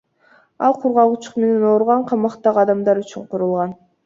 Ал 0.67 0.73
кургак 0.79 1.11
учук 1.17 1.37
менен 1.43 1.67
ооруган 1.73 2.07
камактагы 2.13 2.63
адамдар 2.65 3.05
үчүн 3.05 3.31
курулган. 3.35 3.79